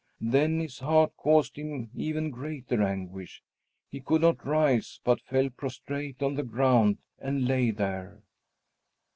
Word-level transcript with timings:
Then 0.19 0.59
his 0.59 0.79
heart 0.79 1.15
caused 1.15 1.57
him 1.57 1.91
even 1.93 2.31
greater 2.31 2.81
anguish. 2.81 3.43
He 3.87 3.99
could 3.99 4.21
not 4.21 4.43
rise, 4.43 4.99
but 5.03 5.21
fell 5.21 5.51
prostrate 5.51 6.23
on 6.23 6.33
the 6.33 6.41
ground 6.43 6.97
and 7.19 7.47
lay 7.47 7.69
there. 7.69 8.23